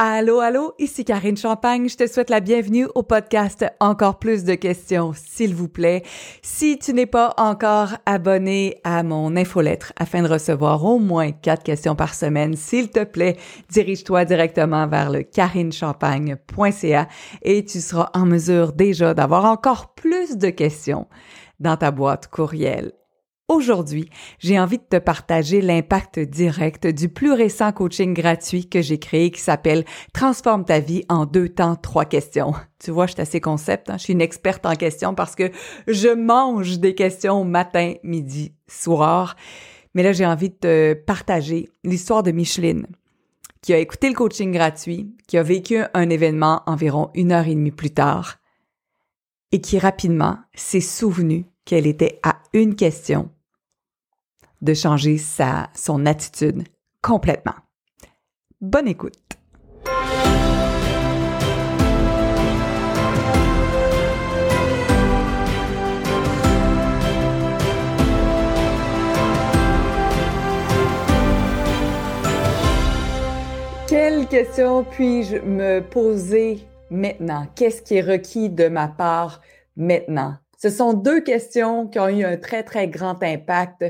Allô, 0.00 0.38
allô, 0.38 0.74
ici 0.78 1.04
Karine 1.04 1.36
Champagne. 1.36 1.88
Je 1.88 1.96
te 1.96 2.06
souhaite 2.06 2.30
la 2.30 2.38
bienvenue 2.38 2.86
au 2.94 3.02
podcast 3.02 3.66
Encore 3.80 4.20
plus 4.20 4.44
de 4.44 4.54
questions, 4.54 5.12
s'il 5.12 5.56
vous 5.56 5.66
plaît. 5.66 6.04
Si 6.40 6.78
tu 6.78 6.92
n'es 6.92 7.04
pas 7.04 7.34
encore 7.36 7.96
abonné 8.06 8.78
à 8.84 9.02
mon 9.02 9.34
infolettre 9.34 9.92
afin 9.96 10.22
de 10.22 10.28
recevoir 10.28 10.84
au 10.84 11.00
moins 11.00 11.32
quatre 11.32 11.64
questions 11.64 11.96
par 11.96 12.14
semaine, 12.14 12.54
s'il 12.54 12.90
te 12.90 13.02
plaît, 13.02 13.38
dirige-toi 13.70 14.24
directement 14.24 14.86
vers 14.86 15.10
le 15.10 15.24
carinechampagne.ca 15.24 17.08
et 17.42 17.64
tu 17.64 17.80
seras 17.80 18.10
en 18.14 18.24
mesure 18.24 18.74
déjà 18.74 19.14
d'avoir 19.14 19.46
encore 19.46 19.94
plus 19.94 20.36
de 20.36 20.50
questions 20.50 21.08
dans 21.58 21.76
ta 21.76 21.90
boîte 21.90 22.28
courriel. 22.28 22.92
Aujourd'hui, 23.50 24.10
j'ai 24.40 24.60
envie 24.60 24.76
de 24.76 24.82
te 24.82 24.98
partager 24.98 25.62
l'impact 25.62 26.18
direct 26.18 26.86
du 26.86 27.08
plus 27.08 27.32
récent 27.32 27.72
coaching 27.72 28.12
gratuit 28.12 28.68
que 28.68 28.82
j'ai 28.82 28.98
créé 28.98 29.30
qui 29.30 29.40
s'appelle 29.40 29.86
Transforme 30.12 30.66
ta 30.66 30.80
vie 30.80 31.04
en 31.08 31.24
deux 31.24 31.48
temps, 31.48 31.74
trois 31.74 32.04
questions. 32.04 32.52
Tu 32.78 32.90
vois, 32.90 33.06
je 33.06 33.12
suis 33.12 33.22
assez 33.22 33.40
concept, 33.40 33.88
hein? 33.88 33.96
je 33.96 34.04
suis 34.04 34.12
une 34.12 34.20
experte 34.20 34.66
en 34.66 34.74
questions 34.74 35.14
parce 35.14 35.34
que 35.34 35.50
je 35.86 36.10
mange 36.10 36.78
des 36.78 36.94
questions 36.94 37.42
matin, 37.42 37.94
midi, 38.02 38.52
soir. 38.68 39.34
Mais 39.94 40.02
là, 40.02 40.12
j'ai 40.12 40.26
envie 40.26 40.50
de 40.50 40.54
te 40.54 40.92
partager 40.92 41.70
l'histoire 41.84 42.22
de 42.22 42.32
Micheline, 42.32 42.86
qui 43.62 43.72
a 43.72 43.78
écouté 43.78 44.10
le 44.10 44.14
coaching 44.14 44.52
gratuit, 44.52 45.16
qui 45.26 45.38
a 45.38 45.42
vécu 45.42 45.78
un 45.94 46.10
événement 46.10 46.62
environ 46.66 47.08
une 47.14 47.32
heure 47.32 47.48
et 47.48 47.54
demie 47.54 47.70
plus 47.70 47.92
tard 47.92 48.36
et 49.52 49.62
qui 49.62 49.78
rapidement 49.78 50.36
s'est 50.54 50.82
souvenue 50.82 51.46
qu'elle 51.64 51.86
était 51.86 52.20
à 52.22 52.40
une 52.52 52.76
question 52.76 53.30
de 54.60 54.74
changer 54.74 55.18
sa, 55.18 55.70
son 55.74 56.06
attitude 56.06 56.64
complètement. 57.02 57.54
Bonne 58.60 58.88
écoute. 58.88 59.14
Quelle 73.88 74.26
question 74.26 74.84
puis-je 74.84 75.36
me 75.36 75.80
poser 75.80 76.58
maintenant? 76.90 77.46
Qu'est-ce 77.54 77.80
qui 77.80 77.96
est 77.96 78.02
requis 78.02 78.50
de 78.50 78.68
ma 78.68 78.88
part 78.88 79.40
maintenant? 79.76 80.36
Ce 80.58 80.68
sont 80.68 80.92
deux 80.92 81.20
questions 81.20 81.86
qui 81.86 81.98
ont 81.98 82.08
eu 82.08 82.24
un 82.24 82.36
très, 82.36 82.64
très 82.64 82.88
grand 82.88 83.22
impact 83.22 83.84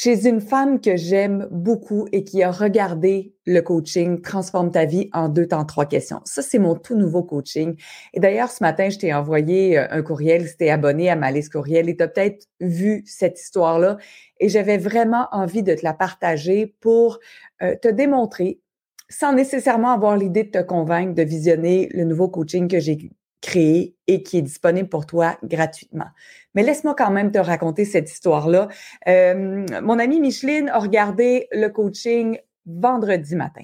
chez 0.00 0.28
une 0.28 0.40
femme 0.40 0.80
que 0.80 0.94
j'aime 0.94 1.48
beaucoup 1.50 2.06
et 2.12 2.22
qui 2.22 2.44
a 2.44 2.52
regardé 2.52 3.34
le 3.46 3.60
coaching 3.62 4.22
Transforme 4.22 4.70
ta 4.70 4.84
vie 4.84 5.10
en 5.12 5.28
deux 5.28 5.48
temps, 5.48 5.64
trois 5.64 5.86
questions. 5.86 6.20
Ça, 6.24 6.40
c'est 6.40 6.60
mon 6.60 6.76
tout 6.76 6.94
nouveau 6.94 7.24
coaching. 7.24 7.74
Et 8.14 8.20
d'ailleurs, 8.20 8.48
ce 8.48 8.62
matin, 8.62 8.90
je 8.90 8.98
t'ai 8.98 9.12
envoyé 9.12 9.76
euh, 9.76 9.88
un 9.90 10.02
courriel, 10.02 10.46
si 10.46 10.56
t'es 10.56 10.70
abonné 10.70 11.10
à 11.10 11.16
ma 11.16 11.32
liste 11.32 11.50
courriel 11.50 11.88
et 11.88 11.96
tu 11.96 12.04
as 12.04 12.06
peut-être 12.06 12.46
vu 12.60 13.02
cette 13.06 13.40
histoire-là. 13.40 13.96
Et 14.38 14.48
j'avais 14.48 14.78
vraiment 14.78 15.26
envie 15.32 15.64
de 15.64 15.74
te 15.74 15.82
la 15.82 15.94
partager 15.94 16.76
pour 16.78 17.18
euh, 17.62 17.74
te 17.74 17.88
démontrer, 17.88 18.60
sans 19.08 19.32
nécessairement 19.32 19.90
avoir 19.90 20.16
l'idée 20.16 20.44
de 20.44 20.50
te 20.50 20.62
convaincre 20.62 21.14
de 21.14 21.22
visionner 21.22 21.88
le 21.90 22.04
nouveau 22.04 22.28
coaching 22.28 22.68
que 22.68 22.78
j'ai 22.78 22.94
créé 23.40 23.96
et 24.06 24.22
qui 24.22 24.38
est 24.38 24.42
disponible 24.42 24.88
pour 24.88 25.06
toi 25.06 25.38
gratuitement. 25.42 26.08
Mais 26.54 26.62
laisse-moi 26.62 26.94
quand 26.96 27.10
même 27.10 27.30
te 27.30 27.38
raconter 27.38 27.84
cette 27.84 28.10
histoire-là. 28.10 28.68
Euh, 29.06 29.64
mon 29.82 29.98
amie 29.98 30.20
Micheline 30.20 30.68
a 30.68 30.78
regardé 30.78 31.48
le 31.52 31.68
coaching 31.68 32.38
vendredi 32.66 33.36
matin. 33.36 33.62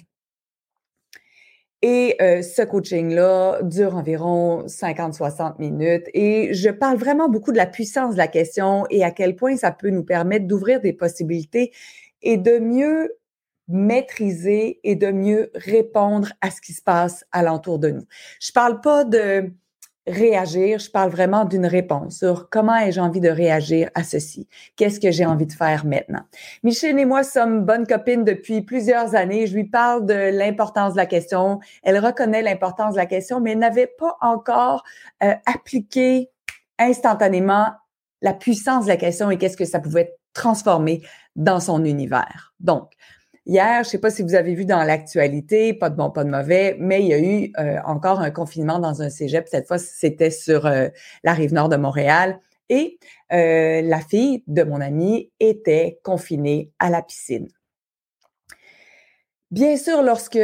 Et 1.83 2.17
euh, 2.23 2.41
ce 2.41 2.63
coaching-là 2.63 3.59
dure 3.63 3.95
environ 3.95 4.65
50-60 4.65 5.59
minutes 5.59 6.09
et 6.15 6.55
je 6.55 6.71
parle 6.71 6.97
vraiment 6.97 7.29
beaucoup 7.29 7.53
de 7.53 7.59
la 7.59 7.67
puissance 7.67 8.15
de 8.15 8.19
la 8.19 8.27
question 8.27 8.87
et 8.89 9.05
à 9.05 9.11
quel 9.11 9.37
point 9.37 9.55
ça 9.59 9.71
peut 9.71 9.91
nous 9.91 10.03
permettre 10.03 10.47
d'ouvrir 10.47 10.81
des 10.81 10.95
possibilités 10.95 11.73
et 12.23 12.39
de 12.39 12.59
mieux 12.59 13.13
maîtriser 13.69 14.81
et 14.83 14.97
de 14.97 15.11
mieux 15.11 15.51
répondre 15.55 16.33
à 16.41 16.51
ce 16.51 16.63
qui 16.63 16.73
se 16.73 16.83
passe 16.83 17.27
alentour 17.33 17.79
de 17.79 17.91
nous. 17.91 18.05
Je 18.41 18.53
parle 18.53 18.81
pas 18.81 19.05
de 19.05 19.53
réagir, 20.07 20.79
je 20.79 20.91
parle 20.91 21.11
vraiment 21.11 21.45
d'une 21.45 21.67
réponse 21.67 22.19
sur 22.19 22.49
comment 22.51 22.77
ai-je 22.77 23.01
envie 23.01 23.21
de 23.21 23.29
réagir 23.29 23.91
à 23.95 24.05
ceci? 24.05 24.49
Qu'est-ce 24.77 25.01
que 25.01 25.11
j'ai 25.11 25.25
envie 25.25 25.47
de 25.47 25.53
faire 25.53 25.87
maintenant? 25.87 26.25
Michelle 26.63 26.99
et 26.99 27.05
moi 27.05 27.23
sommes 27.23 27.65
bonnes 27.65 27.87
copines 27.87 28.25
depuis 28.25 28.63
plusieurs 28.63 29.15
années. 29.15 29.47
Je 29.47 29.55
lui 29.55 29.65
parle 29.65 30.05
de 30.05 30.37
l'importance 30.37 30.93
de 30.93 30.99
la 30.99 31.07
question. 31.07 31.61
Elle 31.83 31.99
reconnaît 31.99 32.43
l'importance 32.43 32.93
de 32.95 32.99
la 32.99 33.07
question, 33.07 33.41
mais 33.41 33.55
n'avait 33.55 33.87
pas 33.99 34.17
encore 34.21 34.85
euh, 35.23 35.35
appliqué 35.47 36.31
instantanément 36.79 37.69
la 38.21 38.35
puissance 38.35 38.85
de 38.85 38.91
la 38.91 38.97
question 38.97 39.31
et 39.31 39.39
qu'est-ce 39.39 39.57
que 39.57 39.65
ça 39.65 39.81
pouvait 39.81 40.15
transformer 40.35 41.03
dans 41.37 41.61
son 41.61 41.85
univers. 41.85 42.53
Donc, 42.61 42.93
Hier, 43.47 43.83
je 43.83 43.89
ne 43.89 43.91
sais 43.91 43.99
pas 43.99 44.11
si 44.11 44.23
vous 44.23 44.35
avez 44.35 44.55
vu 44.55 44.65
dans 44.65 44.83
l'actualité, 44.85 45.75
pas 45.75 45.91
de 45.91 45.97
bon, 45.97 46.11
pas 46.11 46.25
de 46.25 46.31
mauvais, 46.31 46.77
mais 46.81 47.03
il 47.03 47.09
y 47.09 47.13
a 47.13 47.19
eu 47.19 47.53
euh, 47.59 47.79
encore 47.85 48.21
un 48.21 48.31
confinement 48.31 48.79
dans 48.79 49.03
un 49.03 49.11
cégep. 49.11 49.47
Cette 49.49 49.67
fois, 49.67 49.79
c'était 49.79 50.31
sur 50.31 50.65
euh, 50.65 50.89
la 51.25 51.35
rive 51.35 51.53
nord 51.53 51.69
de 51.69 51.77
Montréal. 51.77 52.41
Et 52.71 52.99
euh, 53.33 53.83
la 53.83 54.01
fille 54.01 54.43
de 54.47 54.63
mon 54.63 54.81
ami 54.81 55.31
était 55.41 56.01
confinée 56.03 56.73
à 56.79 56.89
la 56.89 57.03
piscine. 57.03 57.49
Bien 59.55 59.77
sûr, 59.77 60.03
lorsque 60.03 60.37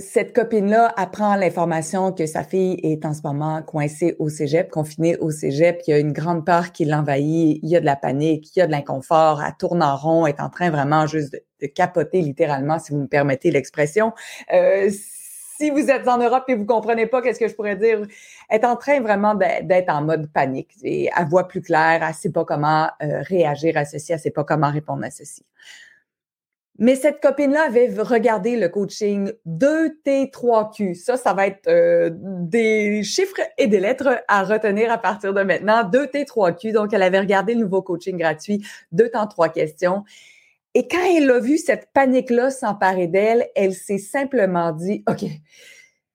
cette 0.00 0.34
copine-là 0.34 0.92
apprend 0.96 1.36
l'information 1.36 2.10
que 2.10 2.26
sa 2.26 2.42
fille 2.42 2.76
est 2.82 3.06
en 3.06 3.14
ce 3.14 3.20
moment 3.22 3.62
coincée 3.62 4.16
au 4.18 4.28
cégep, 4.28 4.68
confinée 4.68 5.16
au 5.18 5.30
cégep, 5.30 5.80
il 5.86 5.90
y 5.92 5.94
a 5.94 6.00
une 6.00 6.12
grande 6.12 6.44
part 6.44 6.72
qui 6.72 6.84
l'envahit, 6.84 7.60
il 7.62 7.68
y 7.68 7.76
a 7.76 7.80
de 7.80 7.84
la 7.84 7.94
panique, 7.94 8.50
il 8.56 8.58
y 8.58 8.62
a 8.62 8.66
de 8.66 8.72
l'inconfort, 8.72 9.40
elle 9.46 9.54
tourne 9.60 9.80
en 9.80 9.96
rond, 9.96 10.26
est 10.26 10.40
en 10.40 10.50
train 10.50 10.70
vraiment 10.70 11.06
juste 11.06 11.34
de, 11.34 11.40
de 11.62 11.66
capoter 11.68 12.20
littéralement, 12.20 12.80
si 12.80 12.90
vous 12.90 12.98
me 12.98 13.06
permettez 13.06 13.52
l'expression. 13.52 14.12
Euh, 14.52 14.90
si 14.90 15.70
vous 15.70 15.88
êtes 15.88 16.08
en 16.08 16.18
Europe 16.18 16.42
et 16.48 16.56
vous 16.56 16.66
comprenez 16.66 17.06
pas, 17.06 17.22
qu'est-ce 17.22 17.38
que 17.38 17.46
je 17.46 17.54
pourrais 17.54 17.76
dire, 17.76 18.02
est 18.50 18.64
en 18.64 18.74
train 18.74 19.00
vraiment 19.00 19.36
d'être 19.36 19.90
en 19.90 20.02
mode 20.02 20.32
panique 20.32 20.72
et 20.82 21.12
à 21.12 21.24
voix 21.24 21.46
plus 21.46 21.60
claire, 21.60 22.02
elle 22.02 22.12
sait 22.12 22.32
pas 22.32 22.44
comment 22.44 22.88
euh, 23.04 23.22
réagir 23.22 23.76
à 23.76 23.84
ceci, 23.84 24.12
elle 24.12 24.18
sait 24.18 24.32
pas 24.32 24.42
comment 24.42 24.72
répondre 24.72 25.04
à 25.04 25.10
ceci. 25.12 25.44
Mais 26.80 26.94
cette 26.94 27.20
copine-là 27.20 27.64
avait 27.66 27.92
regardé 27.98 28.56
le 28.56 28.68
coaching 28.68 29.32
2T3Q. 29.48 30.94
Ça, 30.94 31.16
ça 31.16 31.34
va 31.34 31.48
être 31.48 31.66
euh, 31.66 32.10
des 32.12 33.02
chiffres 33.02 33.40
et 33.58 33.66
des 33.66 33.80
lettres 33.80 34.22
à 34.28 34.44
retenir 34.44 34.92
à 34.92 34.98
partir 34.98 35.34
de 35.34 35.42
maintenant. 35.42 35.82
2T3Q. 35.82 36.72
Donc, 36.72 36.92
elle 36.92 37.02
avait 37.02 37.18
regardé 37.18 37.54
le 37.54 37.60
nouveau 37.62 37.82
coaching 37.82 38.16
gratuit, 38.16 38.64
deux 38.92 39.10
temps, 39.10 39.26
trois 39.26 39.48
questions. 39.48 40.04
Et 40.74 40.86
quand 40.86 41.04
elle 41.16 41.28
a 41.28 41.40
vu 41.40 41.58
cette 41.58 41.88
panique-là 41.92 42.50
s'emparer 42.50 43.08
d'elle, 43.08 43.48
elle 43.56 43.74
s'est 43.74 43.98
simplement 43.98 44.70
dit, 44.70 45.02
OK, 45.08 45.24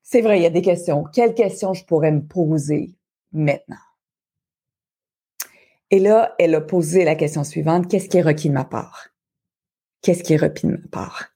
c'est 0.01 0.21
vrai, 0.21 0.39
il 0.39 0.43
y 0.43 0.45
a 0.45 0.49
des 0.49 0.61
questions. 0.61 1.03
Quelles 1.03 1.33
questions 1.33 1.73
je 1.73 1.83
pourrais 1.83 2.11
me 2.13 2.21
poser 2.21 2.95
maintenant? 3.33 3.75
Et 5.91 5.99
là, 5.99 6.33
elle 6.39 6.55
a 6.55 6.61
posé 6.61 7.03
la 7.03 7.15
question 7.15 7.43
suivante, 7.43 7.89
qu'est-ce 7.89 8.07
qui 8.07 8.17
est 8.17 8.21
requis 8.21 8.47
de 8.47 8.53
ma 8.53 8.63
part? 8.63 9.12
Qu'est-ce 10.03 10.21
qui 10.21 10.33
est 10.33 10.37
requis 10.37 10.67
de 10.67 10.73
ma 10.73 10.87
part? 10.91 11.29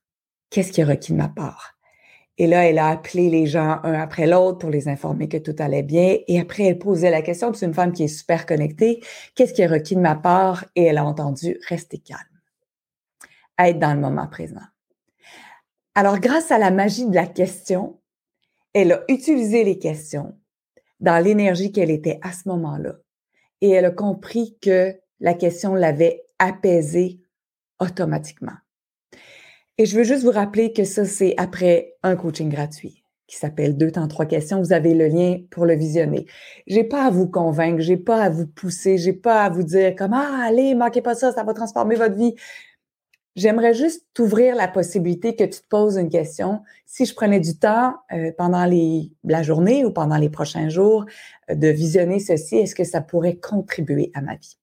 Qu'est-ce 0.52 0.72
qui 0.72 0.82
est 0.82 0.84
requis 0.84 1.14
de 1.14 1.18
ma 1.18 1.30
part? 1.30 1.74
Et 2.38 2.46
là, 2.46 2.66
elle 2.66 2.78
a 2.78 2.90
appelé 2.90 3.30
les 3.32 3.48
gens 3.48 3.80
un 3.84 3.94
après 3.94 4.28
l'autre 4.28 4.60
pour 4.60 4.70
les 4.70 4.88
informer 4.88 5.28
que 5.28 5.38
tout 5.38 5.56
allait 5.58 5.82
bien. 5.82 6.18
Et 6.28 6.40
après, 6.40 6.66
elle 6.66 6.78
posait 6.78 7.10
la 7.10 7.24
question, 7.24 7.52
c'est 7.54 7.66
une 7.66 7.74
femme 7.74 7.94
qui 7.94 8.04
est 8.04 8.08
super 8.08 8.46
connectée, 8.46 9.02
qu'est-ce 9.34 9.54
qui 9.54 9.64
est 9.64 9.68
requis 9.68 9.96
de 9.96 10.02
ma 10.02 10.16
part? 10.16 10.66
Et 10.76 10.84
elle 10.84 11.00
a 11.00 11.06
entendu 11.06 11.60
rester 11.68 11.98
calme 11.98 12.22
être 13.58 13.80
dans 13.80 13.94
le 13.94 14.00
moment 14.00 14.28
présent. 14.28 14.62
Alors, 15.96 16.20
grâce 16.20 16.52
à 16.52 16.60
la 16.60 16.72
magie 16.72 17.08
de 17.08 17.16
la 17.16 17.26
question, 17.26 18.00
elle 18.74 18.92
a 18.92 19.04
utilisé 19.08 19.64
les 19.64 19.80
questions 19.80 20.38
dans 21.00 21.24
l'énergie 21.24 21.72
qu'elle 21.72 21.90
était 21.90 22.20
à 22.22 22.32
ce 22.32 22.48
moment-là. 22.50 22.98
Et 23.62 23.72
elle 23.72 23.86
a 23.86 23.92
compris 23.92 24.58
que 24.62 24.96
la 25.20 25.34
question 25.34 25.74
l'avait 25.74 26.24
apaisée 26.38 27.20
automatiquement. 27.80 28.58
Et 29.78 29.86
je 29.86 29.96
veux 29.96 30.04
juste 30.04 30.24
vous 30.24 30.32
rappeler 30.32 30.74
que 30.74 30.84
ça, 30.84 31.06
c'est 31.06 31.36
après 31.38 31.94
un 32.04 32.16
coaching 32.16 32.50
gratuit 32.50 33.04
qui 33.28 33.36
s'appelle 33.36 33.78
Deux 33.78 33.92
temps, 33.92 34.08
trois 34.08 34.26
questions. 34.26 34.60
Vous 34.60 34.74
avez 34.74 34.94
le 34.94 35.08
lien 35.08 35.40
pour 35.52 35.66
le 35.66 35.76
visionner. 35.76 36.26
J'ai 36.66 36.84
pas 36.84 37.06
à 37.06 37.10
vous 37.10 37.28
convaincre, 37.28 37.82
j'ai 37.82 37.98
pas 37.98 38.24
à 38.24 38.30
vous 38.30 38.48
pousser, 38.48 38.98
j'ai 38.98 39.14
pas 39.14 39.44
à 39.44 39.50
vous 39.50 39.64
dire 39.64 39.96
comme, 39.96 40.14
ah, 40.14 40.46
allez, 40.46 40.74
manquez 40.74 41.02
pas 41.02 41.14
ça, 41.14 41.32
ça 41.32 41.44
va 41.44 41.54
transformer 41.54 41.96
votre 41.96 42.16
vie. 42.16 42.36
J'aimerais 43.36 43.76
juste 43.76 44.04
t'ouvrir 44.16 44.56
la 44.56 44.68
possibilité 44.68 45.36
que 45.36 45.44
tu 45.44 45.60
te 45.60 45.68
poses 45.70 45.98
une 45.98 46.10
question. 46.10 46.64
Si 46.88 47.06
je 47.06 47.14
prenais 47.14 47.40
du 47.40 47.56
temps 47.60 47.94
euh, 48.12 48.32
pendant 48.36 48.68
la 49.24 49.44
journée 49.44 49.86
ou 49.86 49.92
pendant 49.92 50.18
les 50.18 50.30
prochains 50.30 50.70
jours 50.70 51.06
euh, 51.52 51.54
de 51.54 51.68
visionner 51.68 52.20
ceci, 52.20 52.56
est-ce 52.56 52.74
que 52.74 52.84
ça 52.84 53.02
pourrait 53.02 53.36
contribuer 53.36 54.10
à 54.16 54.22
ma 54.22 54.36
vie? 54.38 54.58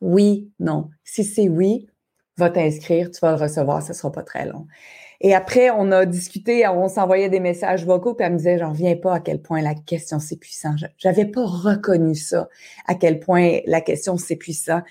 Oui, 0.00 0.50
non. 0.58 0.90
Si 1.04 1.22
c'est 1.22 1.48
oui, 1.48 1.86
va 2.36 2.50
t'inscrire, 2.50 3.10
tu 3.10 3.20
vas 3.20 3.30
le 3.30 3.42
recevoir, 3.42 3.82
ce 3.82 3.92
sera 3.92 4.10
pas 4.10 4.22
très 4.22 4.46
long. 4.46 4.66
Et 5.20 5.34
après, 5.34 5.70
on 5.70 5.90
a 5.92 6.04
discuté, 6.04 6.66
on 6.66 6.88
s'envoyait 6.88 7.28
des 7.28 7.40
messages 7.40 7.86
vocaux, 7.86 8.14
puis 8.14 8.26
elle 8.26 8.32
me 8.32 8.38
disait, 8.38 8.58
j'en 8.58 8.70
reviens 8.70 8.96
pas 8.96 9.14
à 9.14 9.20
quel 9.20 9.40
point 9.40 9.62
la 9.62 9.74
question 9.74 10.18
c'est 10.18 10.36
puissant. 10.36 10.74
J'avais 10.98 11.24
pas 11.24 11.44
reconnu 11.44 12.14
ça, 12.14 12.48
à 12.86 12.94
quel 12.94 13.20
point 13.20 13.60
la 13.66 13.80
question 13.80 14.16
c'est 14.16 14.36
puissant. 14.36 14.82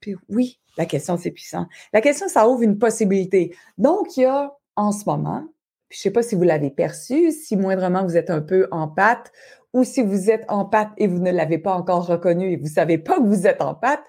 Puis 0.00 0.16
oui, 0.28 0.58
la 0.76 0.86
question 0.86 1.16
c'est 1.16 1.30
puissant. 1.30 1.66
La 1.92 2.00
question, 2.00 2.28
ça 2.28 2.48
ouvre 2.48 2.62
une 2.62 2.78
possibilité. 2.78 3.54
Donc, 3.78 4.16
il 4.16 4.22
y 4.22 4.26
a 4.26 4.52
en 4.76 4.92
ce 4.92 5.04
moment, 5.06 5.44
je 5.90 5.98
sais 5.98 6.10
pas 6.10 6.22
si 6.22 6.34
vous 6.34 6.42
l'avez 6.42 6.70
perçu, 6.70 7.32
si 7.32 7.56
moindrement 7.56 8.04
vous 8.04 8.16
êtes 8.16 8.30
un 8.30 8.40
peu 8.40 8.68
en 8.70 8.88
pâte, 8.88 9.32
ou 9.72 9.84
si 9.84 10.02
vous 10.02 10.30
êtes 10.30 10.44
en 10.48 10.64
pâte 10.64 10.90
et 10.96 11.06
vous 11.06 11.18
ne 11.18 11.30
l'avez 11.30 11.58
pas 11.58 11.72
encore 11.72 12.06
reconnu 12.06 12.52
et 12.52 12.56
vous 12.56 12.68
savez 12.68 12.98
pas 12.98 13.16
que 13.18 13.26
vous 13.26 13.46
êtes 13.46 13.60
en 13.60 13.74
pâte, 13.74 14.02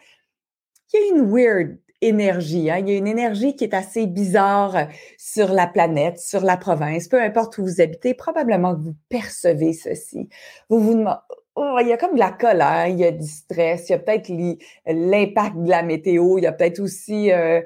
il 0.93 0.99
y 0.99 1.03
a 1.03 1.15
une 1.15 1.31
weird 1.31 1.77
énergie. 2.01 2.69
Hein? 2.69 2.79
Il 2.79 2.89
y 2.89 2.93
a 2.93 2.97
une 2.97 3.07
énergie 3.07 3.55
qui 3.55 3.63
est 3.63 3.73
assez 3.73 4.07
bizarre 4.07 4.87
sur 5.17 5.51
la 5.51 5.67
planète, 5.67 6.19
sur 6.19 6.41
la 6.41 6.57
province, 6.57 7.07
peu 7.07 7.21
importe 7.21 7.57
où 7.57 7.63
vous 7.63 7.81
habitez, 7.81 8.13
probablement 8.13 8.75
que 8.75 8.81
vous 8.81 8.95
percevez 9.09 9.73
ceci. 9.73 10.29
Vous 10.69 10.79
vous 10.79 10.93
demandez, 10.95 11.19
oh, 11.55 11.77
il 11.81 11.87
y 11.87 11.93
a 11.93 11.97
comme 11.97 12.13
de 12.13 12.19
la 12.19 12.31
colère, 12.31 12.87
il 12.87 12.99
y 12.99 13.05
a 13.05 13.11
du 13.11 13.27
stress, 13.27 13.89
il 13.89 13.91
y 13.91 13.95
a 13.95 13.99
peut-être 13.99 14.31
l'impact 14.85 15.57
de 15.57 15.69
la 15.69 15.83
météo, 15.83 16.37
il 16.37 16.43
y 16.43 16.47
a 16.47 16.53
peut-être 16.53 16.79
aussi 16.79 17.31
euh, 17.31 17.61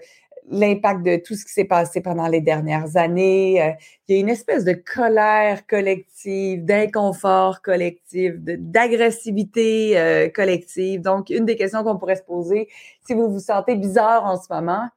l'impact 0.50 1.04
de 1.04 1.18
tout 1.18 1.36
ce 1.36 1.46
qui 1.46 1.52
s'est 1.52 1.66
passé 1.66 2.02
pendant 2.02 2.28
les 2.28 2.42
dernières 2.42 2.98
années. 2.98 3.62
Euh, 3.62 3.72
il 4.08 4.16
y 4.16 4.18
a 4.18 4.22
une 4.22 4.30
espèce 4.30 4.66
de 4.66 4.74
colère 4.74 5.66
collective, 5.68 6.66
d'inconfort 6.66 7.62
collectif, 7.62 8.34
d'agressivité 8.38 9.98
euh, 9.98 10.30
collective. 10.30 11.02
Donc, 11.02 11.30
une 11.30 11.46
des 11.46 11.56
questions 11.56 11.84
qu'on 11.84 11.98
pourrait 11.98 12.18
se 12.18 12.24
poser, 12.24 12.68
si 13.06 13.14
vous 13.14 13.30
vous 13.30 13.40
sentez 13.40 13.76
bizarre 13.76 14.26
en 14.26 14.38
ce 14.38 14.52
moment, 14.52 14.88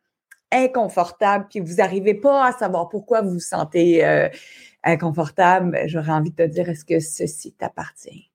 inconfortable, 0.53 1.47
puis 1.51 1.61
vous 1.61 1.75
n'arrivez 1.75 2.15
pas 2.15 2.47
à 2.47 2.53
savoir 2.53 2.89
pourquoi 2.89 3.23
vous 3.23 3.35
vous 3.35 3.41
sentez 3.41 4.05
euh, 4.05 4.29
inconfortable, 4.85 5.81
j'aurais 5.87 6.13
envie 6.13 6.31
de 6.31 6.37
te 6.37 6.49
dire, 6.49 6.69
est-ce 6.69 6.85
que 6.85 7.01
ceci 7.01 7.53
t'appartient? 7.53 8.31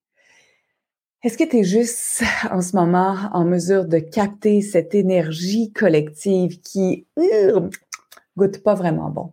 Est-ce 1.23 1.37
que 1.37 1.43
tu 1.43 1.57
es 1.59 1.63
juste 1.63 2.23
en 2.49 2.61
ce 2.61 2.75
moment 2.75 3.29
en 3.31 3.45
mesure 3.45 3.85
de 3.85 3.99
capter 3.99 4.61
cette 4.61 4.95
énergie 4.95 5.71
collective 5.71 6.59
qui 6.61 7.05
euh, 7.19 7.69
goûte 8.35 8.63
pas 8.63 8.73
vraiment 8.73 9.09
bon? 9.11 9.31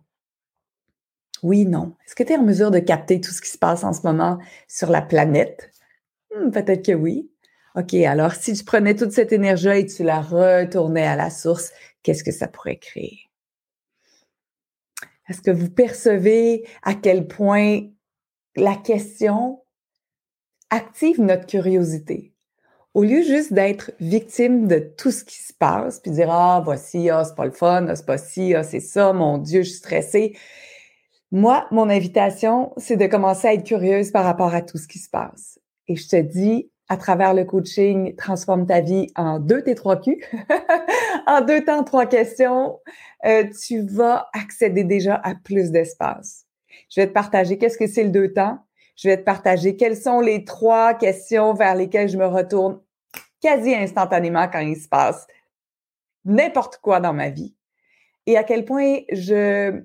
Oui, 1.41 1.65
non. 1.65 1.95
Est-ce 2.05 2.13
que 2.13 2.21
tu 2.21 2.33
es 2.33 2.37
en 2.37 2.43
mesure 2.43 2.69
de 2.69 2.77
capter 2.77 3.19
tout 3.19 3.31
ce 3.31 3.41
qui 3.41 3.49
se 3.49 3.57
passe 3.57 3.83
en 3.83 3.93
ce 3.93 4.01
moment 4.03 4.37
sur 4.67 4.91
la 4.91 5.01
planète? 5.01 5.71
Hmm, 6.35 6.51
peut-être 6.51 6.85
que 6.85 6.91
oui. 6.91 7.31
OK, 7.75 7.95
alors 7.95 8.33
si 8.33 8.53
tu 8.53 8.63
prenais 8.63 8.95
toute 8.95 9.11
cette 9.11 9.31
énergie 9.31 9.69
et 9.69 9.85
tu 9.87 10.03
la 10.03 10.21
retournais 10.21 11.07
à 11.07 11.15
la 11.15 11.31
source, 11.31 11.71
qu'est-ce 12.03 12.23
que 12.23 12.31
ça 12.31 12.47
pourrait 12.47 12.77
créer? 12.77 13.21
Est-ce 15.27 15.41
que 15.41 15.51
vous 15.51 15.69
percevez 15.71 16.67
à 16.83 16.93
quel 16.93 17.27
point 17.27 17.81
la 18.55 18.75
question 18.75 19.63
active 20.69 21.21
notre 21.21 21.45
curiosité. 21.45 22.33
Au 22.93 23.03
lieu 23.03 23.21
juste 23.21 23.53
d'être 23.53 23.91
victime 23.99 24.67
de 24.67 24.79
tout 24.79 25.11
ce 25.11 25.23
qui 25.23 25.37
se 25.37 25.53
passe, 25.53 25.99
puis 25.99 26.11
dire 26.11 26.31
ah 26.31 26.61
voici 26.63 27.09
ah 27.09 27.23
c'est 27.23 27.35
pas 27.35 27.45
le 27.45 27.51
fun, 27.51 27.87
ah, 27.87 27.95
c'est 27.95 28.05
pas 28.05 28.17
ci, 28.17 28.55
ah 28.55 28.63
c'est 28.63 28.79
ça, 28.79 29.13
mon 29.13 29.37
Dieu, 29.37 29.61
je 29.61 29.69
suis 29.69 29.77
stressée. 29.77 30.37
Moi, 31.31 31.67
mon 31.69 31.89
invitation, 31.89 32.73
c'est 32.77 32.97
de 32.97 33.05
commencer 33.05 33.47
à 33.47 33.53
être 33.53 33.63
curieuse 33.63 34.11
par 34.11 34.23
rapport 34.23 34.53
à 34.55 34.63
tout 34.63 34.79
ce 34.79 34.87
qui 34.87 34.97
se 34.97 35.09
passe. 35.09 35.59
Et 35.87 35.95
je 35.95 36.07
te 36.07 36.15
dis, 36.15 36.71
à 36.87 36.97
travers 36.97 37.35
le 37.35 37.45
coaching, 37.45 38.15
transforme 38.15 38.65
ta 38.65 38.81
vie 38.81 39.11
en 39.15 39.39
deux 39.39 39.61
T3Q, 39.61 40.23
en 41.27 41.41
deux 41.41 41.63
temps, 41.63 41.83
trois 41.83 42.07
questions, 42.07 42.79
euh, 43.25 43.43
tu 43.63 43.85
vas 43.85 44.27
accéder 44.33 44.83
déjà 44.83 45.15
à 45.23 45.35
plus 45.35 45.69
d'espace. 45.69 46.47
Je 46.89 47.01
vais 47.01 47.07
te 47.07 47.13
partager 47.13 47.59
qu'est-ce 47.59 47.77
que 47.77 47.87
c'est 47.87 48.03
le 48.03 48.09
deux 48.09 48.33
temps, 48.33 48.57
je 49.01 49.07
vais 49.07 49.17
te 49.17 49.23
partager 49.23 49.77
quelles 49.77 49.95
sont 49.95 50.19
les 50.19 50.43
trois 50.43 50.93
questions 50.93 51.53
vers 51.53 51.75
lesquelles 51.75 52.09
je 52.09 52.17
me 52.17 52.25
retourne 52.25 52.81
quasi 53.41 53.73
instantanément 53.73 54.47
quand 54.49 54.59
il 54.59 54.75
se 54.75 54.89
passe 54.89 55.25
n'importe 56.25 56.77
quoi 56.77 56.99
dans 56.99 57.13
ma 57.13 57.29
vie 57.29 57.55
et 58.25 58.37
à 58.37 58.43
quel 58.43 58.65
point 58.65 58.97
je 59.11 59.83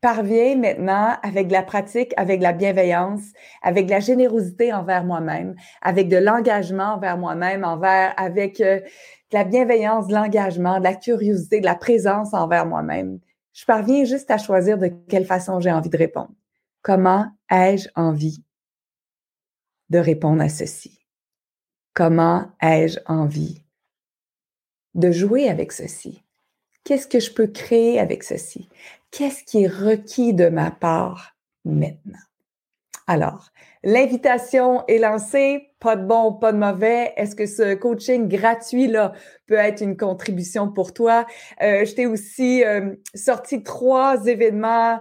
parviens 0.00 0.56
maintenant 0.56 1.16
avec 1.22 1.50
la 1.50 1.62
pratique, 1.62 2.14
avec 2.16 2.40
la 2.40 2.52
bienveillance, 2.52 3.22
avec 3.62 3.90
la 3.90 4.00
générosité 4.00 4.72
envers 4.72 5.04
moi-même, 5.04 5.54
avec 5.82 6.08
de 6.08 6.16
l'engagement 6.16 6.94
envers 6.94 7.18
moi-même, 7.18 7.64
envers 7.64 8.14
avec 8.16 8.60
euh, 8.60 8.80
de 8.80 9.36
la 9.36 9.44
bienveillance, 9.44 10.06
de 10.06 10.14
l'engagement, 10.14 10.78
de 10.78 10.84
la 10.84 10.94
curiosité, 10.94 11.60
de 11.60 11.64
la 11.64 11.74
présence 11.74 12.34
envers 12.34 12.66
moi-même. 12.66 13.18
Je 13.52 13.64
parviens 13.64 14.04
juste 14.04 14.30
à 14.30 14.38
choisir 14.38 14.78
de 14.78 14.88
quelle 15.08 15.24
façon 15.24 15.60
j'ai 15.60 15.72
envie 15.72 15.90
de 15.90 15.96
répondre. 15.96 16.30
Comment 16.82 17.26
ai-je 17.50 17.88
envie? 17.96 18.45
De 19.90 19.98
répondre 19.98 20.42
à 20.42 20.48
ceci? 20.48 21.06
Comment 21.94 22.50
ai-je 22.60 22.98
envie 23.06 23.62
de 24.94 25.10
jouer 25.10 25.48
avec 25.48 25.72
ceci? 25.72 26.22
Qu'est-ce 26.84 27.06
que 27.06 27.20
je 27.20 27.32
peux 27.32 27.46
créer 27.46 27.98
avec 27.98 28.22
ceci? 28.22 28.68
Qu'est-ce 29.10 29.44
qui 29.44 29.64
est 29.64 29.68
requis 29.68 30.34
de 30.34 30.48
ma 30.48 30.70
part 30.70 31.36
maintenant? 31.64 32.18
Alors, 33.08 33.50
l'invitation 33.84 34.84
est 34.88 34.98
lancée, 34.98 35.70
pas 35.78 35.94
de 35.94 36.04
bon, 36.04 36.32
pas 36.32 36.52
de 36.52 36.58
mauvais. 36.58 37.12
Est-ce 37.16 37.36
que 37.36 37.46
ce 37.46 37.74
coaching 37.74 38.28
gratuit-là 38.28 39.12
peut 39.46 39.54
être 39.54 39.80
une 39.80 39.96
contribution 39.96 40.72
pour 40.72 40.92
toi? 40.92 41.24
Euh, 41.62 41.84
je 41.84 41.94
t'ai 41.94 42.06
aussi 42.06 42.64
euh, 42.64 42.94
sorti 43.14 43.62
trois 43.62 44.26
événements 44.26 45.00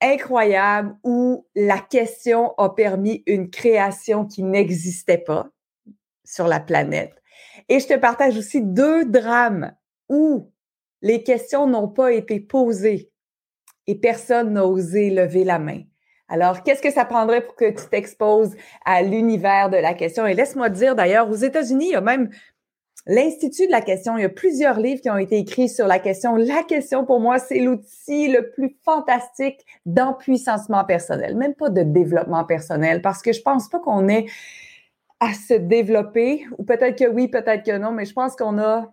incroyable 0.00 0.96
où 1.04 1.46
la 1.54 1.78
question 1.78 2.54
a 2.58 2.74
permis 2.74 3.22
une 3.26 3.50
création 3.50 4.26
qui 4.26 4.42
n'existait 4.42 5.18
pas 5.18 5.48
sur 6.24 6.46
la 6.46 6.60
planète. 6.60 7.14
Et 7.68 7.80
je 7.80 7.86
te 7.86 7.96
partage 7.96 8.36
aussi 8.36 8.60
deux 8.60 9.04
drames 9.04 9.74
où 10.08 10.50
les 11.02 11.22
questions 11.22 11.66
n'ont 11.66 11.88
pas 11.88 12.12
été 12.12 12.40
posées 12.40 13.10
et 13.86 13.94
personne 13.94 14.54
n'a 14.54 14.66
osé 14.66 15.10
lever 15.10 15.44
la 15.44 15.58
main. 15.58 15.82
Alors, 16.28 16.62
qu'est-ce 16.62 16.80
que 16.80 16.90
ça 16.90 17.04
prendrait 17.04 17.42
pour 17.42 17.54
que 17.54 17.70
tu 17.70 17.86
t'exposes 17.90 18.56
à 18.84 19.02
l'univers 19.02 19.68
de 19.68 19.76
la 19.76 19.92
question? 19.92 20.26
Et 20.26 20.34
laisse-moi 20.34 20.70
dire, 20.70 20.94
d'ailleurs, 20.94 21.28
aux 21.28 21.34
États-Unis, 21.34 21.88
il 21.88 21.92
y 21.92 21.96
a 21.96 22.00
même 22.00 22.30
L'Institut 23.06 23.66
de 23.66 23.70
la 23.70 23.82
question, 23.82 24.16
il 24.16 24.22
y 24.22 24.24
a 24.24 24.30
plusieurs 24.30 24.80
livres 24.80 25.02
qui 25.02 25.10
ont 25.10 25.18
été 25.18 25.36
écrits 25.36 25.68
sur 25.68 25.86
la 25.86 25.98
question. 25.98 26.36
La 26.36 26.62
question, 26.62 27.04
pour 27.04 27.20
moi, 27.20 27.38
c'est 27.38 27.58
l'outil 27.58 28.28
le 28.28 28.50
plus 28.50 28.78
fantastique 28.82 29.60
d'empuissancement 29.84 30.84
personnel, 30.84 31.36
même 31.36 31.54
pas 31.54 31.68
de 31.68 31.82
développement 31.82 32.44
personnel, 32.44 33.02
parce 33.02 33.20
que 33.20 33.32
je 33.32 33.42
pense 33.42 33.68
pas 33.68 33.78
qu'on 33.78 34.08
ait 34.08 34.24
à 35.20 35.34
se 35.34 35.54
développer, 35.54 36.46
ou 36.56 36.64
peut-être 36.64 36.98
que 36.98 37.08
oui, 37.10 37.28
peut-être 37.28 37.62
que 37.62 37.76
non, 37.76 37.92
mais 37.92 38.06
je 38.06 38.14
pense 38.14 38.36
qu'on 38.36 38.58
a 38.58 38.92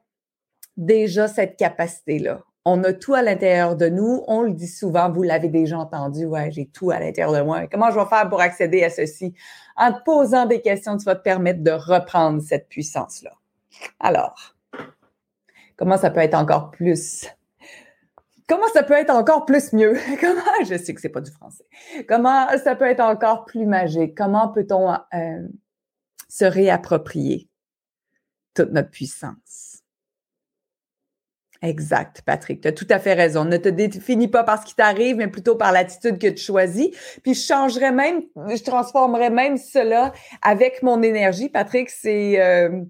déjà 0.75 1.27
cette 1.29 1.55
capacité-là. 1.55 2.41
On 2.63 2.83
a 2.83 2.93
tout 2.93 3.13
à 3.13 3.21
l'intérieur 3.21 3.75
de 3.75 3.89
nous. 3.89 4.23
On 4.27 4.41
le 4.41 4.53
dit 4.53 4.67
souvent, 4.67 5.09
vous 5.09 5.23
l'avez 5.23 5.47
déjà 5.47 5.79
entendu, 5.79 6.25
ouais, 6.25 6.51
j'ai 6.51 6.67
tout 6.67 6.91
à 6.91 6.99
l'intérieur 6.99 7.33
de 7.33 7.41
moi. 7.41 7.65
Comment 7.67 7.89
je 7.89 7.97
vais 7.97 8.05
faire 8.05 8.29
pour 8.29 8.39
accéder 8.39 8.83
à 8.83 8.89
ceci? 8.89 9.33
En 9.75 9.93
te 9.93 10.03
posant 10.03 10.45
des 10.45 10.61
questions, 10.61 10.95
tu 10.97 11.05
vas 11.05 11.15
te 11.15 11.23
permettre 11.23 11.63
de 11.63 11.71
reprendre 11.71 12.41
cette 12.41 12.67
puissance-là. 12.69 13.31
Alors, 13.99 14.55
comment 15.77 15.97
ça 15.97 16.09
peut 16.09 16.19
être 16.19 16.35
encore 16.35 16.71
plus? 16.71 17.27
Comment 18.47 18.67
ça 18.73 18.83
peut 18.83 18.95
être 18.95 19.11
encore 19.11 19.45
plus 19.45 19.71
mieux? 19.71 19.97
Comment, 20.19 20.41
je 20.65 20.77
sais 20.77 20.93
que 20.93 20.99
c'est 20.99 21.07
pas 21.07 21.21
du 21.21 21.31
français. 21.31 21.65
Comment 22.07 22.47
ça 22.61 22.75
peut 22.75 22.85
être 22.85 22.99
encore 22.99 23.45
plus 23.45 23.65
magique? 23.65 24.13
Comment 24.13 24.49
peut-on 24.49 24.91
euh, 24.91 25.47
se 26.27 26.43
réapproprier 26.43 27.47
toute 28.53 28.71
notre 28.71 28.89
puissance? 28.89 29.71
Exact, 31.61 32.23
Patrick. 32.23 32.61
Tu 32.61 32.67
as 32.67 32.71
tout 32.71 32.87
à 32.89 32.99
fait 32.99 33.13
raison. 33.13 33.45
Ne 33.45 33.57
te 33.57 33.69
définis 33.69 34.27
pas 34.27 34.43
par 34.43 34.61
ce 34.61 34.65
qui 34.65 34.75
t'arrive, 34.75 35.15
mais 35.17 35.27
plutôt 35.27 35.55
par 35.55 35.71
l'attitude 35.71 36.17
que 36.17 36.27
tu 36.27 36.43
choisis. 36.43 36.89
Puis 37.23 37.35
je 37.35 37.45
changerais 37.45 37.91
même, 37.91 38.23
je 38.35 38.63
transformerais 38.63 39.29
même 39.29 39.57
cela 39.57 40.11
avec 40.41 40.81
mon 40.81 41.03
énergie. 41.03 41.49
Patrick, 41.49 41.89
c'est 41.89 42.41
euh, 42.41 42.81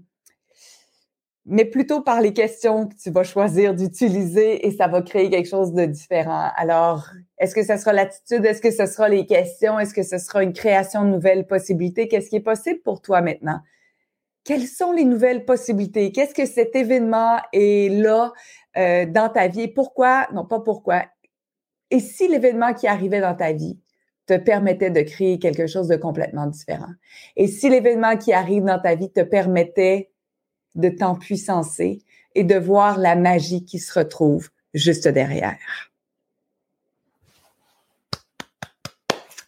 mais 1.46 1.66
plutôt 1.66 2.02
par 2.02 2.22
les 2.22 2.34
questions 2.34 2.88
que 2.88 2.96
tu 2.96 3.10
vas 3.10 3.24
choisir 3.24 3.74
d'utiliser 3.74 4.66
et 4.68 4.72
ça 4.72 4.88
va 4.88 5.02
créer 5.02 5.30
quelque 5.30 5.50
chose 5.50 5.74
de 5.74 5.86
différent. 5.86 6.50
Alors, 6.56 7.08
est-ce 7.40 7.56
que 7.56 7.64
ce 7.64 7.78
sera 7.78 7.94
l'attitude? 7.94 8.46
Est-ce 8.46 8.62
que 8.62 8.72
ce 8.72 8.86
sera 8.86 9.10
les 9.10 9.26
questions? 9.26 9.80
Est-ce 9.80 9.94
que 9.94 10.04
ce 10.04 10.20
sera 10.20 10.44
une 10.44 10.54
création 10.54 11.04
de 11.04 11.10
nouvelles 11.10 11.48
possibilités? 11.48 12.08
Qu'est-ce 12.08 12.30
qui 12.30 12.36
est 12.36 12.42
possible 12.42 12.80
pour 12.84 13.02
toi 13.02 13.22
maintenant? 13.22 13.60
Quelles 14.44 14.68
sont 14.68 14.92
les 14.92 15.04
nouvelles 15.04 15.46
possibilités? 15.46 16.12
Qu'est-ce 16.12 16.36
que 16.36 16.46
cet 16.46 16.76
événement 16.76 17.38
est 17.54 17.92
là 17.92 18.34
euh, 18.78 19.06
dans 19.06 19.30
ta 19.30 19.48
vie? 19.48 19.68
Pourquoi? 19.68 20.28
Non, 20.34 20.46
pas 20.46 20.60
pourquoi. 20.60 21.06
Et 21.90 22.00
si 22.00 22.28
l'événement 22.28 22.74
qui 22.74 22.88
arrivait 22.88 23.22
dans 23.22 23.36
ta 23.36 23.52
vie 23.52 23.80
te 24.28 24.38
permettait 24.38 24.92
de 24.92 25.02
créer 25.02 25.40
quelque 25.40 25.68
chose 25.68 25.88
de 25.88 25.96
complètement 25.96 26.48
différent? 26.48 26.92
Et 27.36 27.48
si 27.48 27.70
l'événement 27.70 28.16
qui 28.16 28.32
arrive 28.32 28.64
dans 28.64 28.80
ta 28.80 28.96
vie 28.96 29.12
te 29.12 29.22
permettait 29.22 30.11
de– 30.76 30.90
et 32.36 32.44
de 32.44 32.56
voir 32.56 32.98
la 32.98 33.16
magie 33.16 33.66
qui 33.66 33.80
se 33.80 33.98
retrouve 33.98 34.50
juste 34.74 35.08
derrière. 35.08 35.58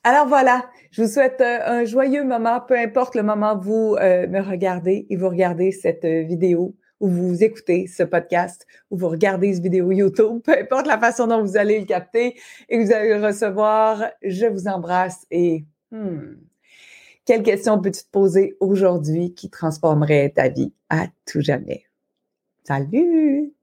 Alors 0.04 0.28
voilà, 0.28 0.66
je 0.92 1.04
vous 1.04 1.10
souhaite 1.10 1.40
euh, 1.40 1.60
un 1.66 1.86
joyeux 1.86 2.26
moment, 2.26 2.60
peu 2.60 2.78
importe 2.78 3.16
le 3.16 3.24
moment 3.24 3.56
où 3.56 3.62
vous 3.62 3.96
euh, 3.96 4.28
me 4.28 4.42
regardez 4.42 5.06
et 5.10 5.16
vous 5.16 5.30
regardez 5.30 5.72
cette 5.72 6.04
euh, 6.04 6.24
vidéo 6.24 6.76
ou 7.00 7.08
vous 7.08 7.42
écoutez 7.42 7.88
ce 7.88 8.04
podcast 8.04 8.68
ou 8.92 8.98
vous 8.98 9.08
regardez 9.08 9.54
cette 9.54 9.64
vidéo 9.64 9.92
YouTube, 9.94 10.42
peu 10.44 10.58
importe 10.60 10.88
la 10.88 11.00
façon 11.00 11.28
dont 11.28 11.42
vous 11.42 11.56
allez 11.56 11.80
le 11.80 11.86
capter 11.86 12.38
et 12.68 12.84
vous 12.84 12.92
allez 12.92 13.18
le 13.18 13.26
recevoir, 13.26 14.10
je 14.24 14.46
vous 14.46 14.68
embrasse 14.68 15.26
et 15.32 15.64
hmm, 15.92 16.36
quelle 17.26 17.44
question 17.44 17.80
peux-tu 17.80 18.04
te 18.04 18.10
poser 18.12 18.58
aujourd'hui 18.60 19.34
qui 19.34 19.50
transformerait 19.50 20.32
ta 20.36 20.50
vie 20.50 20.74
à 20.90 21.08
tout 21.26 21.42
jamais? 21.42 21.86
Salut! 22.64 23.54